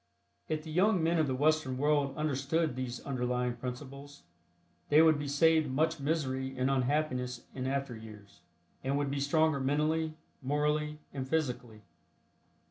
If 0.49 0.63
the 0.63 0.71
young 0.71 1.03
men 1.03 1.19
of 1.19 1.27
the 1.27 1.35
Western 1.35 1.77
world 1.77 2.17
understood 2.17 2.75
these 2.75 3.01
underlying 3.01 3.55
principles 3.57 4.23
they 4.89 4.99
would 4.99 5.19
be 5.19 5.27
saved 5.27 5.69
much 5.69 5.99
misery 5.99 6.57
and 6.57 6.71
unhappiness 6.71 7.45
in 7.53 7.67
after 7.67 7.95
years, 7.95 8.41
and 8.83 8.97
would 8.97 9.11
be 9.11 9.19
stronger 9.19 9.59
mentally, 9.59 10.15
morally 10.41 10.97
and 11.13 11.29
physically. 11.29 11.83